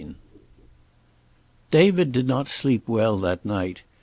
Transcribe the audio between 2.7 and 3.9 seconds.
well that night.